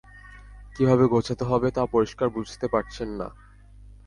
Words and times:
কীভাবে 0.75 1.05
গোছাতে 1.07 1.43
হবে, 1.45 1.67
তা 1.71 1.83
পরিষ্কার 1.93 2.27
বুঝতে 2.29 2.65
পারছেন 2.67 3.09
না। 3.19 3.27